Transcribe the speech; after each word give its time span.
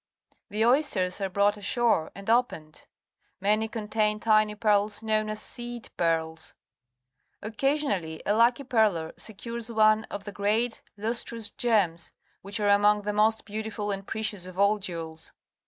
The 0.49 0.65
oysters 0.65 1.21
are 1.21 1.29
brought 1.29 1.57
ashore 1.57 2.11
and 2.15 2.27
opened. 2.27 2.85
Many 3.39 3.67
contain 3.67 4.19
tiny 4.19 4.55
pearls 4.55 5.03
known 5.03 5.29
as 5.29 5.39
"seed 5.39 5.91
pearls.'' 5.95 6.55
Occa 7.43 7.75
sionally 7.75 8.19
a 8.25 8.33
lucky 8.35 8.63
pearler 8.63 9.13
secures 9.15 9.71
one 9.71 10.05
of 10.05 10.23
the 10.23 10.33
gi'eat, 10.33 10.81
lustrous 10.97 11.51
gems 11.51 12.13
which 12.41 12.59
are 12.59 12.69
among 12.69 13.03
the 13.03 13.13
most 13.13 13.45
beautiful 13.45 13.91
and 13.91 14.07
precious 14.07 14.47
of 14.47 14.57
all 14.57 14.79
jewels. 14.79 15.33